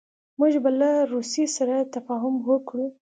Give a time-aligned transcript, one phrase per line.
[0.39, 2.87] موږ به له روسیې سره تفاهم وکړو.